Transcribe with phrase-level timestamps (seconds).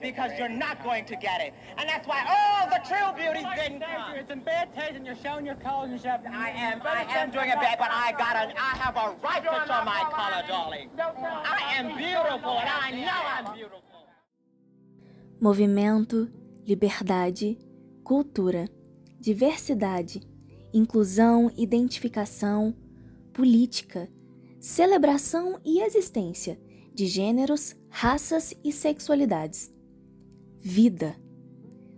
[0.00, 1.54] Because you're not going to get it.
[1.78, 4.14] And that's why all the true beauties didn't come.
[4.14, 6.20] It's in bad taste and you're showing your colors and stuff.
[6.30, 9.42] I am, I am doing it bad, but I got a, I have a right
[9.42, 10.90] to show my color, darling.
[10.98, 13.82] I am beautiful, and I know I'm beautiful.
[15.40, 16.30] Movimento,
[16.66, 17.58] liberdade,
[18.04, 18.68] cultura,
[19.18, 20.20] diversidade,
[20.72, 22.76] inclusão, identificação,
[23.32, 24.08] política,
[24.60, 26.60] celebração e existência
[26.92, 29.72] de gêneros, raças e sexualidades.
[30.62, 31.16] Vida.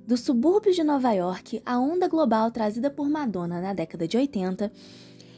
[0.06, 4.72] Do subúrbio de Nova York, a onda global trazida por Madonna na década de 80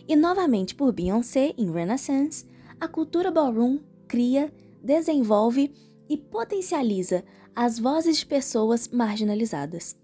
[0.06, 2.46] e novamente por Beyoncé em Renaissance,
[2.78, 4.52] a cultura ballroom cria,
[4.82, 5.72] desenvolve
[6.06, 7.24] e potencializa
[7.56, 9.96] as vozes de pessoas marginalizadas.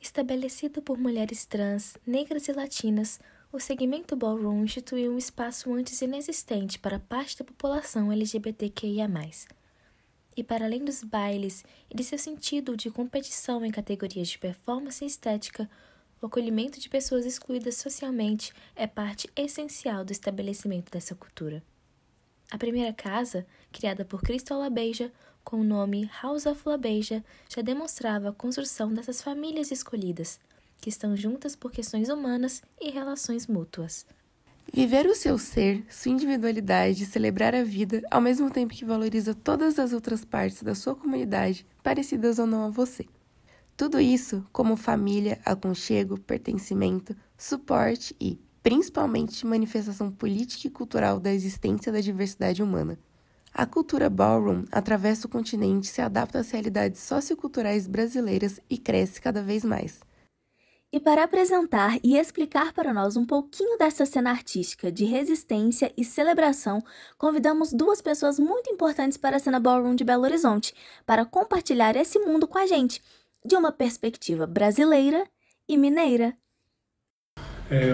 [0.00, 6.78] Estabelecido por mulheres trans, negras e latinas, o segmento ballroom instituiu um espaço antes inexistente
[6.78, 9.08] para parte da população LGBTQIA+.
[10.36, 15.02] E para além dos bailes e de seu sentido de competição em categorias de performance
[15.02, 15.68] e estética,
[16.20, 21.62] o acolhimento de pessoas excluídas socialmente é parte essencial do estabelecimento dessa cultura.
[22.50, 25.10] A primeira casa, criada por Cristo Labeija,
[25.42, 30.38] com o nome House of Labeija, já demonstrava a construção dessas famílias escolhidas,
[30.78, 34.06] que estão juntas por questões humanas e relações mútuas.
[34.72, 39.78] Viver o seu ser, sua individualidade, celebrar a vida, ao mesmo tempo que valoriza todas
[39.78, 43.06] as outras partes da sua comunidade, parecidas ou não a você.
[43.76, 51.90] Tudo isso como família, aconchego, pertencimento, suporte e, principalmente, manifestação política e cultural da existência
[51.90, 52.98] da diversidade humana.
[53.54, 59.42] A cultura ballroom atravessa o continente, se adapta às realidades socioculturais brasileiras e cresce cada
[59.42, 60.00] vez mais.
[60.90, 66.02] E para apresentar e explicar para nós um pouquinho dessa cena artística de resistência e
[66.02, 66.82] celebração,
[67.18, 70.72] convidamos duas pessoas muito importantes para a cena ballroom de Belo Horizonte,
[71.04, 73.02] para compartilhar esse mundo com a gente,
[73.44, 75.26] de uma perspectiva brasileira
[75.68, 76.34] e mineira.
[77.70, 77.92] É,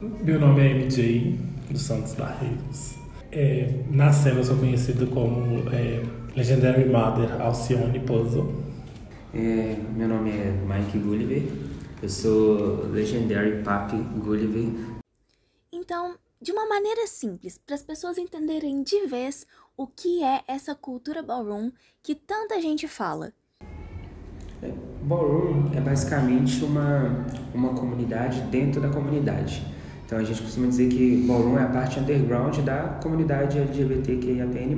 [0.00, 1.40] meu nome é MJ
[1.70, 2.98] dos Santos Barreiros.
[3.32, 6.04] É, na cena eu sou conhecido como é,
[6.36, 8.62] Legendary Mother Alcione Puzzle.
[9.34, 11.42] É, meu nome é Mike Gulliver,
[12.02, 14.72] eu sou Legendary Papi Gulliver.
[15.72, 19.46] Então, de uma maneira simples, para as pessoas entenderem de vez
[19.76, 21.70] o que é essa cultura ballroom
[22.02, 23.32] que tanta gente fala.
[24.60, 27.24] É, ballroom é basicamente uma,
[27.54, 29.64] uma comunidade dentro da comunidade.
[30.04, 34.76] Então a gente costuma dizer que Ballroom é a parte underground da comunidade LGBTQIAPN+.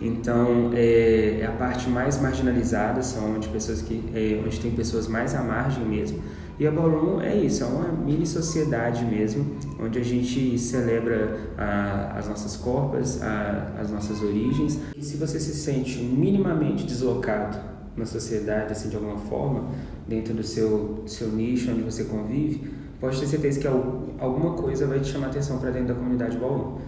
[0.00, 5.06] Então é, é, a parte mais marginalizada, são onde pessoas que é, onde tem pessoas
[5.08, 6.22] mais à margem mesmo.
[6.58, 12.16] E a Ballroom é isso, é uma mini sociedade mesmo, onde a gente celebra a,
[12.16, 14.78] as nossas corpas, a, as nossas origens.
[14.96, 17.58] E se você se sente minimamente deslocado
[17.96, 19.64] na sociedade, assim, de alguma forma,
[20.06, 25.00] dentro do seu, seu nicho onde você convive, pode ter certeza que alguma coisa vai
[25.00, 26.78] te chamar atenção para dentro da comunidade Baú.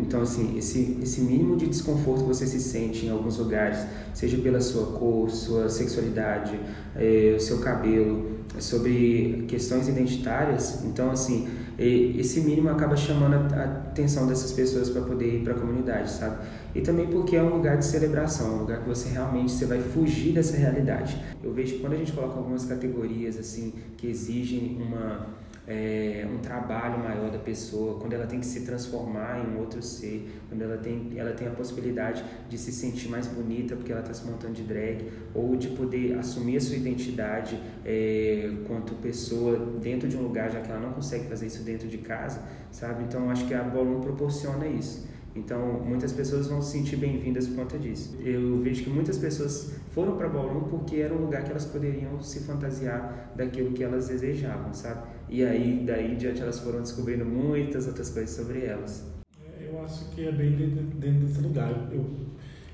[0.00, 3.78] Então, assim, esse, esse mínimo de desconforto que você se sente em alguns lugares,
[4.12, 6.58] seja pela sua cor, sua sexualidade,
[6.94, 14.28] é, o seu cabelo, sobre questões identitárias, então, assim, esse mínimo acaba chamando a atenção
[14.28, 16.36] dessas pessoas para poder ir para a comunidade, sabe?
[16.74, 19.80] E também porque é um lugar de celebração, um lugar que você realmente você vai
[19.80, 21.20] fugir dessa realidade.
[21.42, 25.26] Eu vejo que quando a gente coloca algumas categorias assim que exigem uma
[25.66, 29.82] é, um trabalho maior da pessoa, quando ela tem que se transformar em um outro
[29.82, 34.02] ser, quando ela tem, ela tem a possibilidade de se sentir mais bonita porque ela
[34.02, 39.58] está se montando de drag, ou de poder assumir a sua identidade é, quanto pessoa
[39.80, 43.04] dentro de um lugar, já que ela não consegue fazer isso dentro de casa, sabe?
[43.04, 45.14] Então acho que a Ballroom proporciona isso.
[45.36, 48.16] Então, muitas pessoas vão se sentir bem-vindas por conta disso.
[48.20, 52.22] Eu vejo que muitas pessoas foram para Ballroom porque era um lugar que elas poderiam
[52.22, 55.04] se fantasiar daquilo que elas desejavam, sabe?
[55.28, 59.04] E aí, daí diante, elas foram descobrindo muitas outras coisas sobre elas.
[59.42, 61.70] É, eu acho que é bem dentro desse lugar.
[61.92, 62.04] Eu,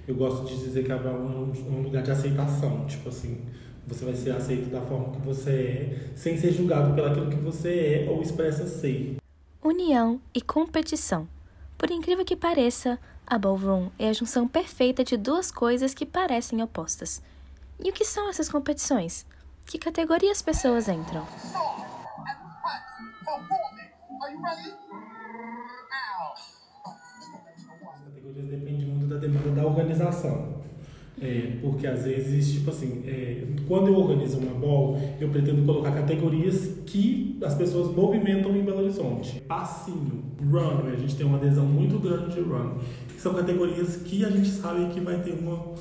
[0.06, 2.86] eu gosto de dizer que a Ballroom é um lugar de aceitação.
[2.86, 3.38] Tipo assim,
[3.86, 8.04] você vai ser aceito da forma que você é, sem ser julgado pelaquilo que você
[8.06, 9.16] é ou expressa ser.
[9.62, 11.28] União e competição.
[11.76, 16.62] Por incrível que pareça, a ballroom é a junção perfeita de duas coisas que parecem
[16.62, 17.22] opostas.
[17.82, 19.24] E o que são essas competições?
[19.66, 21.26] Que categoria as pessoas entram?
[27.92, 30.60] As categorias dependem muito da demanda da organização.
[31.22, 35.92] É, porque às vezes, tipo assim, é, quando eu organizo uma ball, eu pretendo colocar
[35.92, 39.38] categorias que as pessoas movimentam em Belo Horizonte.
[39.42, 42.78] Passinho, runway, a gente tem uma adesão muito grande de run,
[43.08, 45.74] que são categorias que a gente sabe que vai ter uma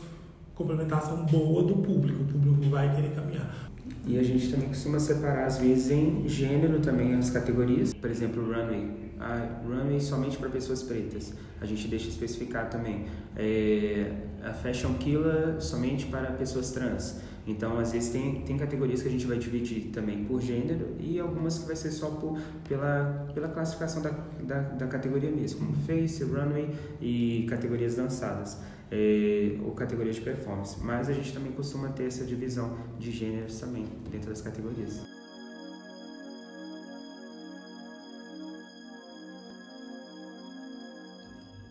[0.54, 3.72] complementação boa do público, o público vai querer caminhar.
[4.06, 7.94] E a gente também costuma separar, às vezes, em gênero também as categorias.
[7.94, 9.12] Por exemplo, runway.
[9.20, 11.34] A runway somente para pessoas pretas.
[11.62, 13.06] A gente deixa especificar também.
[13.36, 14.12] É,
[14.44, 17.22] a fashion killer somente para pessoas trans.
[17.50, 21.20] Então, às vezes, tem, tem categorias que a gente vai dividir também por gênero e
[21.20, 24.12] algumas que vai ser só por, pela, pela classificação da,
[24.44, 26.70] da, da categoria mesmo, como face, runway
[27.02, 28.60] e categorias dançadas
[28.92, 30.78] é, ou categoria de performance.
[30.80, 35.02] Mas a gente também costuma ter essa divisão de gêneros também dentro das categorias.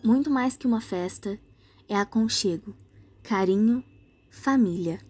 [0.03, 1.39] Muito mais que uma festa,
[1.87, 2.75] é aconchego,
[3.23, 3.81] carinho,
[4.29, 5.08] família.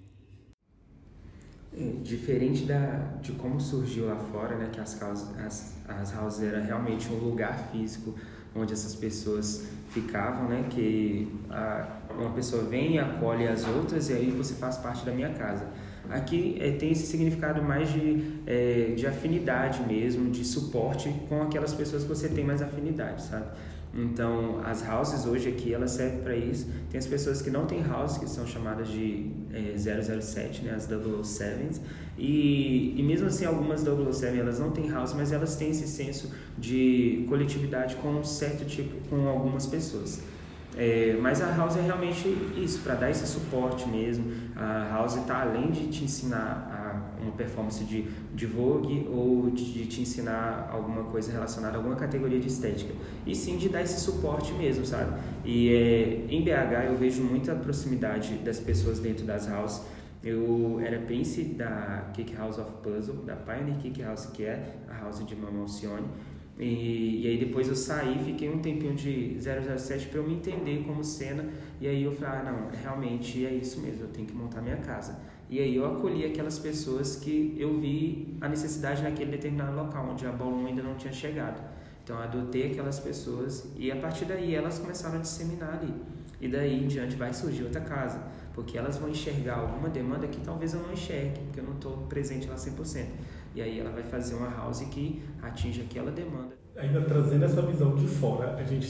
[2.04, 7.08] Diferente da, de como surgiu lá fora, né, que as, as, as houses era realmente
[7.10, 8.16] um lugar físico
[8.56, 10.66] onde essas pessoas ficavam, né?
[10.70, 15.12] Que a, uma pessoa vem e acolhe as outras e aí você faz parte da
[15.12, 15.68] minha casa.
[16.10, 21.74] Aqui é, tem esse significado mais de, é, de afinidade mesmo, de suporte com aquelas
[21.74, 23.46] pessoas que você tem mais afinidade, sabe?
[23.94, 26.68] Então, as houses hoje aqui, elas servem para isso.
[26.92, 30.88] Tem as pessoas que não têm house, que são chamadas de é, 007, né, as
[30.88, 31.82] 007s.
[32.18, 36.32] E, e mesmo assim, algumas 007 elas não têm house, mas elas têm esse senso
[36.58, 40.22] de coletividade com um certo tipo, com algumas pessoas.
[40.78, 44.32] É, mas a House é realmente isso, para dar esse suporte mesmo.
[44.56, 46.69] A House está além de te ensinar
[47.22, 51.96] uma performance de, de Vogue ou de, de, te ensinar alguma coisa relacionada a alguma
[51.96, 52.94] categoria de estética,
[53.26, 55.20] e sim de dar esse suporte mesmo, sabe?
[55.46, 59.82] E é, em BH eu vejo muita proximidade das pessoas dentro das House.
[60.22, 65.04] Eu era prince da Kick House of Puzzle, da Pioneer Kick House, que é a
[65.04, 66.08] house de Mamão Sione.
[66.60, 70.84] E, e, aí depois eu saí, fiquei um tempinho de 007 para eu me entender
[70.86, 71.46] como cena.
[71.80, 74.76] E aí eu falei, ah, não, realmente é isso mesmo, eu tenho que montar minha
[74.76, 75.18] casa.
[75.50, 80.26] E aí eu acolhi aquelas pessoas que eu vi a necessidade naquele determinado local, onde
[80.26, 81.62] a Ballroom ainda não tinha chegado.
[82.04, 85.94] Então eu adotei aquelas pessoas e a partir daí elas começaram a disseminar ali.
[86.40, 88.24] E daí em diante vai surgir outra casa,
[88.54, 91.98] porque elas vão enxergar alguma demanda que talvez eu não enxergue, porque eu não estou
[92.08, 93.06] presente lá 100%
[93.56, 96.58] e aí ela vai fazer uma house que atinge aquela demanda.
[96.78, 98.88] Ainda trazendo essa visão de fora, a gente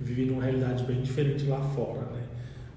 [0.00, 2.17] vive numa realidade bem diferente lá fora, né?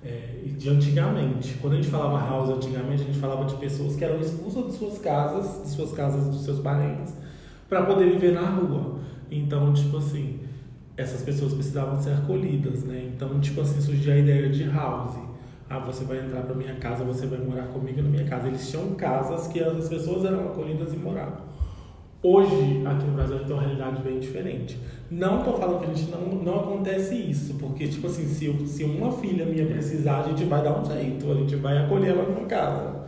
[0.03, 4.03] É, de antigamente, quando a gente falava house antigamente, a gente falava de pessoas que
[4.03, 7.13] eram expulsas de suas casas, de suas casas dos seus parentes,
[7.69, 8.99] para poder viver na rua.
[9.29, 10.39] Então, tipo assim,
[10.97, 13.11] essas pessoas precisavam ser acolhidas, né?
[13.13, 15.31] Então, tipo assim, surgia a ideia de house
[15.71, 18.49] ah, você vai entrar para minha casa, você vai morar comigo na minha casa.
[18.49, 21.37] Eles tinham casas que as pessoas eram acolhidas e moravam.
[22.23, 24.77] Hoje, aqui no Brasil, a gente tem uma realidade bem diferente.
[25.09, 28.83] Não estou falando que a gente não, não acontece isso, porque, tipo assim, se, se
[28.83, 32.23] uma filha minha precisar, a gente vai dar um jeito, a gente vai acolher ela
[32.23, 33.01] numa casa.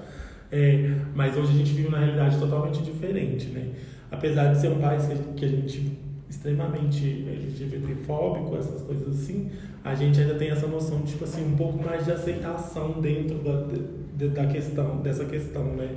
[0.51, 3.69] É, mas hoje a gente vive uma realidade totalmente diferente, né?
[4.11, 9.51] Apesar de ser um país que a gente extremamente LGBTfóbico, essas coisas assim,
[9.83, 14.27] a gente ainda tem essa noção tipo assim, um pouco mais de aceitação dentro da,
[14.27, 15.89] da questão, dessa questão, né?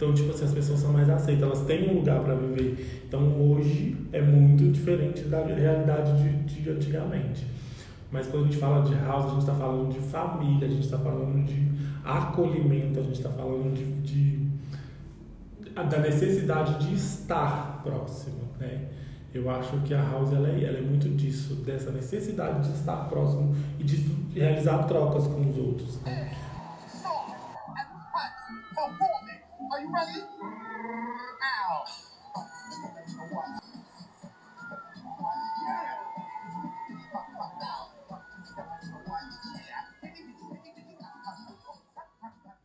[0.00, 3.02] Então, tipo assim, as pessoas são mais aceitas, elas têm um lugar para viver.
[3.06, 7.46] Então, hoje é muito diferente da realidade de, de antigamente.
[8.10, 10.84] Mas quando a gente fala de house, a gente está falando de família, a gente
[10.84, 11.70] está falando de
[12.02, 14.48] acolhimento, a gente está falando de, de,
[15.74, 18.86] da necessidade de estar próximo, né?
[19.34, 23.08] Eu acho que a house ela é, ela é muito disso, dessa necessidade de estar
[23.10, 23.96] próximo e de
[24.34, 26.00] realizar trocas com os outros.
[26.00, 26.29] Né?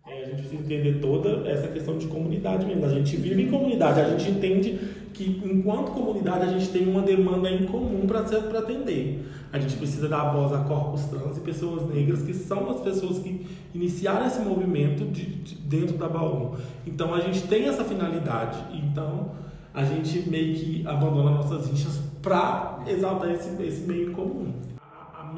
[0.08, 2.86] É, a gente precisa entender toda essa questão de comunidade mesmo.
[2.86, 7.02] A gente vive em comunidade, a gente entende que, enquanto comunidade, a gente tem uma
[7.02, 9.26] demanda em comum para atender.
[9.52, 13.20] A gente precisa dar voz a corpos trans e pessoas negras, que são as pessoas
[13.20, 16.56] que iniciaram esse movimento de, de, dentro da Baú.
[16.86, 18.58] Então, a gente tem essa finalidade.
[18.74, 19.32] Então,
[19.74, 24.52] a gente meio que abandona nossas rixas para exaltar esse, esse meio comum.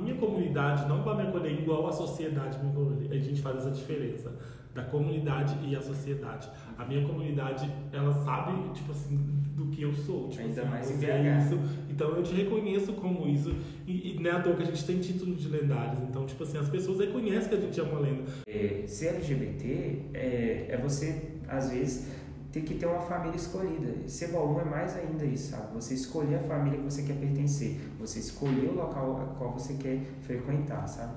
[0.02, 3.12] Minha comunidade não vai me acolher igual a sociedade me acolher.
[3.12, 4.32] A gente faz essa diferença
[4.74, 6.48] da comunidade e a sociedade.
[6.78, 9.18] A minha comunidade, ela sabe, tipo assim,
[9.56, 10.30] do que eu sou.
[10.30, 11.60] Tipo Ainda assim, mais em é isso.
[11.90, 13.56] Então eu te reconheço como isso.
[13.88, 16.00] E, e não é à toa que a gente tem título de lendários.
[16.04, 18.24] Então, tipo assim, as pessoas reconhecem que a gente é uma lenda.
[18.46, 22.08] É, ser LGBT é, é você, às vezes,
[22.52, 24.08] ter que ter uma família escolhida.
[24.08, 25.74] Ser Bauru é mais ainda isso, sabe?
[25.76, 27.80] Você escolher a família que você quer pertencer.
[28.00, 31.14] Você escolher o local a qual você quer frequentar, sabe?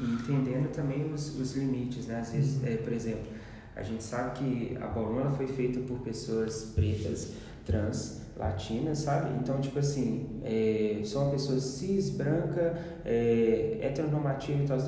[0.00, 2.20] E entendendo também os, os limites, né?
[2.20, 3.30] Às vezes, é, por exemplo,
[3.76, 7.32] a gente sabe que a ela foi feita por pessoas pretas,
[7.64, 9.36] trans, latinas, sabe?
[9.40, 14.78] Então, tipo assim, é, sou uma pessoa cis, branca, é, heteronormativa e tal.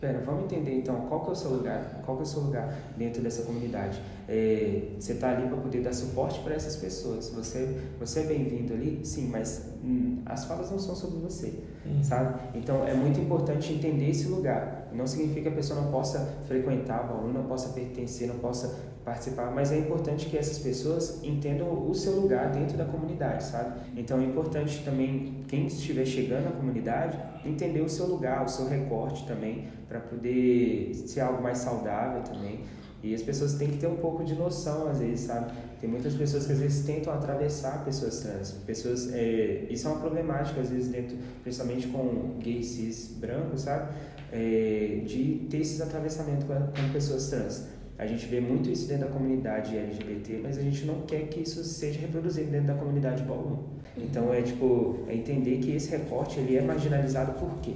[0.00, 2.42] Pera, vamos entender então qual que é o seu lugar, qual que é o seu
[2.42, 3.98] lugar dentro dessa comunidade.
[4.28, 7.30] É, você está ali para poder dar suporte para essas pessoas.
[7.30, 12.02] Você, você é bem-vindo ali, sim, mas hum, as falas não são sobre você, uhum.
[12.02, 12.38] sabe?
[12.54, 14.90] Então é muito importante entender esse lugar.
[14.92, 18.76] Não significa que a pessoa não possa frequentar o aluno, não possa pertencer, não possa
[19.06, 23.80] participar, mas é importante que essas pessoas entendam o seu lugar dentro da comunidade, sabe?
[23.96, 28.68] Então é importante também quem estiver chegando à comunidade entender o seu lugar, o seu
[28.68, 32.64] recorte também, para poder ser algo mais saudável também.
[33.00, 35.52] E as pessoas têm que ter um pouco de noção, às vezes, sabe?
[35.80, 38.50] Tem muitas pessoas que às vezes tentam atravessar pessoas trans.
[38.66, 43.94] Pessoas, é, isso é uma problemática, às vezes, dentro, principalmente com gays cis brancos, sabe?
[44.32, 47.75] É, de ter esses atravessamentos com, com pessoas trans.
[47.98, 51.40] A gente vê muito isso dentro da comunidade LGBT, mas a gente não quer que
[51.40, 53.64] isso seja reproduzido dentro da comunidade Bauru.
[53.96, 57.72] Então é tipo, é entender que esse recorte ele é marginalizado por quê?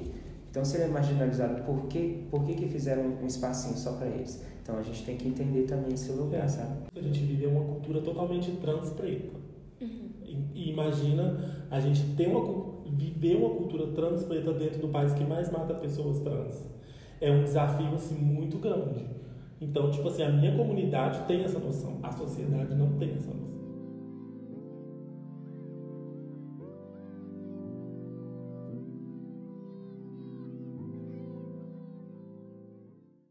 [0.51, 2.19] Então se ele é marginalizado por quê?
[2.31, 4.45] Por que, que fizeram um espacinho só para eles?
[4.63, 6.49] Então a gente tem que entender também esse lugar, é.
[6.49, 6.73] sabe?
[6.95, 9.31] A gente vive uma cultura totalmente trans preta.
[9.81, 10.11] Uhum.
[10.23, 15.13] E, e imagina a gente ter uma viver uma cultura trans preta dentro do país
[15.13, 16.69] que mais mata pessoas trans.
[17.21, 19.07] É um desafio assim muito grande.
[19.61, 23.61] Então, tipo assim, a minha comunidade tem essa noção, a sociedade não tem essa noção.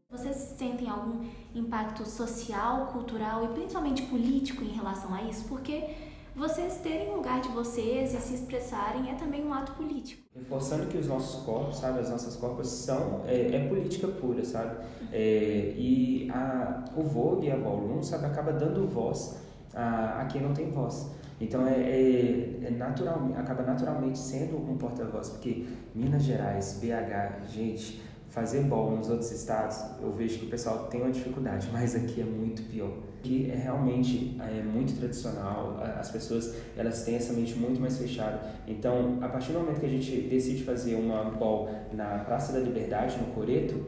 [0.08, 5.48] Vocês sentem algum impacto social, cultural e principalmente político em relação a isso?
[5.48, 5.88] Porque
[6.34, 10.22] vocês terem lugar de vocês e se expressarem é também um ato político.
[10.34, 14.76] Reforçando que os nossos corpos, sabe, as nossas corpos são, é, é política pura, sabe?
[15.12, 19.40] É, e a, o Vogue e a Ballroom, sabe, acaba dando voz
[19.74, 21.10] a, a quem não tem voz.
[21.40, 28.02] Então é, é, é natural, acaba naturalmente sendo um porta-voz, porque Minas Gerais, BH, gente,
[28.30, 32.20] fazer ball nos outros estados, eu vejo que o pessoal tem uma dificuldade, mas aqui
[32.20, 32.92] é muito pior.
[33.18, 38.40] Aqui é realmente é muito tradicional, as pessoas elas têm essa mente muito mais fechada.
[38.66, 42.60] Então, a partir do momento que a gente decide fazer uma ball na Praça da
[42.60, 43.78] Liberdade, no Coreto,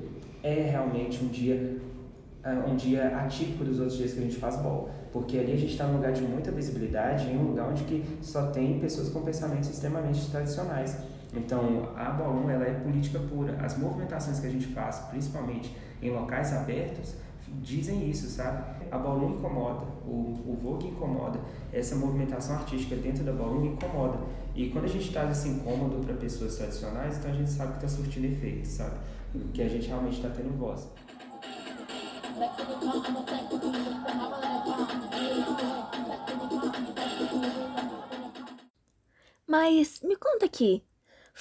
[0.42, 1.80] é realmente um dia
[2.44, 5.56] é, um dia atípico dos outros dias que a gente faz ball, porque ali a
[5.56, 9.08] gente está num lugar de muita visibilidade, em um lugar onde que só tem pessoas
[9.10, 10.98] com pensamentos extremamente tradicionais.
[11.34, 13.56] Então, a Bolon ela é política pura.
[13.60, 17.14] As movimentações que a gente faz, principalmente em locais abertos,
[17.60, 18.64] dizem isso, sabe?
[18.90, 21.40] A Bolon incomoda, o, o Vogue incomoda,
[21.72, 24.18] essa movimentação artística dentro da Bolon incomoda.
[24.54, 27.84] E quando a gente traz esse incômodo para pessoas tradicionais, então a gente sabe que
[27.84, 28.96] está surtindo efeito, sabe?
[29.52, 30.88] Que a gente realmente está tendo voz.
[39.46, 40.82] Mas me conta aqui,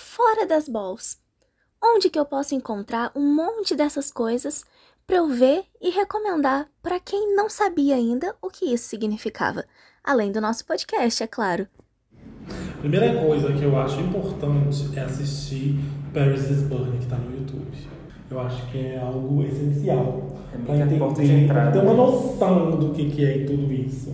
[0.01, 1.17] fora das balls.
[1.81, 4.65] Onde que eu posso encontrar um monte dessas coisas
[5.07, 9.63] para eu ver e recomendar para quem não sabia ainda o que isso significava,
[10.03, 11.67] além do nosso podcast, é claro.
[12.79, 15.79] Primeira coisa que eu acho importante é assistir
[16.13, 17.71] Paris is Burning, que está no YouTube.
[18.29, 23.25] Eu acho que é algo essencial é para entender, ter uma noção do que, que
[23.25, 24.13] é tudo isso.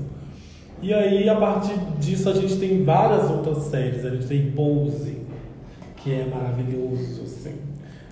[0.82, 4.06] E aí, a partir disso, a gente tem várias outras séries.
[4.06, 5.27] A gente tem Pose,
[6.08, 7.56] que é maravilhoso, assim.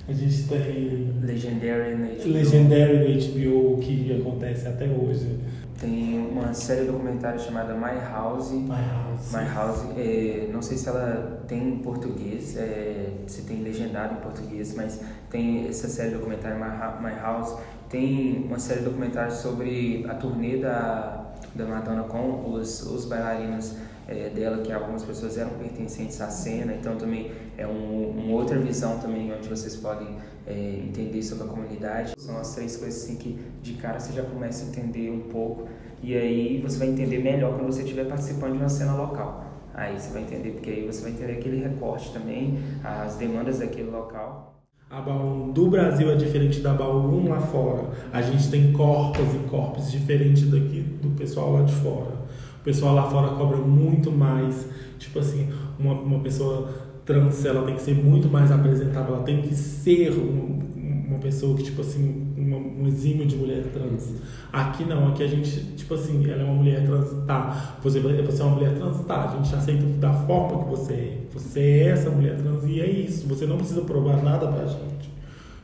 [0.07, 1.13] A gente tem.
[1.23, 2.33] Legendary no HBO.
[2.33, 5.39] Legendary no HBO, que acontece até hoje.
[5.79, 8.51] Tem uma série documentária chamada My House.
[8.51, 9.31] My House.
[9.31, 9.85] My House.
[9.97, 15.01] É, não sei se ela tem em português, é, se tem legendado em português, mas
[15.29, 17.57] tem essa série documentária My House.
[17.89, 23.73] Tem uma série documentária sobre a turnê da, da Madonna com os, os bailarinos
[24.07, 28.57] é, dela, que algumas pessoas eram pertencentes à cena, então também é um, uma outra
[28.57, 32.13] visão também onde vocês podem é, entender sobre a comunidade.
[32.17, 35.67] São as três coisas assim que de cara você já começa a entender um pouco
[36.01, 39.43] e aí você vai entender melhor quando você estiver participando de uma cena local.
[39.74, 43.89] Aí você vai entender, porque aí você vai entender aquele recorte também, as demandas daquele
[43.89, 44.55] local.
[44.89, 47.89] A Baum do Brasil é diferente da Baum lá fora.
[48.13, 52.25] A gente tem corpos e corpos diferentes daqui do pessoal lá de fora.
[52.65, 54.67] Pessoal lá fora cobra muito mais.
[54.98, 55.48] Tipo assim,
[55.79, 56.69] uma, uma pessoa
[57.05, 60.65] trans, ela tem que ser muito mais apresentável, ela tem que ser uma,
[61.07, 64.15] uma pessoa que, tipo assim, uma, um exímio de mulher trans.
[64.51, 67.77] Aqui não, aqui a gente, tipo assim, ela é uma mulher trans, tá.
[67.84, 69.29] Você, você é uma mulher trans, tá.
[69.29, 71.17] A gente aceita da forma que você é.
[71.34, 73.27] Você é essa mulher trans e é isso.
[73.27, 75.13] Você não precisa provar nada pra gente.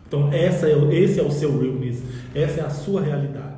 [0.08, 2.04] Então, essa é, esse é o seu realness,
[2.36, 3.51] essa é a sua realidade.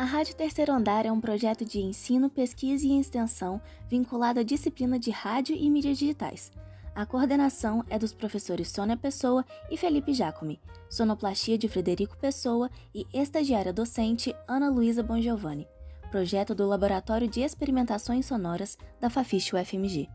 [0.00, 4.98] A Rádio Terceiro Andar é um projeto de ensino, pesquisa e extensão vinculado à disciplina
[4.98, 6.50] de rádio e mídias digitais.
[6.94, 13.06] A coordenação é dos professores Sônia Pessoa e Felipe Jacome, sonoplastia de Frederico Pessoa e
[13.12, 15.68] estagiária docente Ana Luísa Bongiovanni,
[16.10, 20.08] projeto do Laboratório de Experimentações Sonoras da Fafiche UFMG.